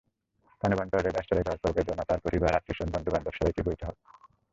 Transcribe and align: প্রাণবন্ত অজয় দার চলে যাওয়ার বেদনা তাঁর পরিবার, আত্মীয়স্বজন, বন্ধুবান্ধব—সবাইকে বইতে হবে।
প্রাণবন্ত 0.61 0.91
অজয় 0.95 1.13
দার 1.13 1.25
চলে 1.29 1.41
যাওয়ার 1.41 1.75
বেদনা 1.77 2.03
তাঁর 2.03 2.23
পরিবার, 2.25 2.57
আত্মীয়স্বজন, 2.57 2.89
বন্ধুবান্ধব—সবাইকে 2.93 3.61
বইতে 3.65 3.83
হবে। 3.87 3.99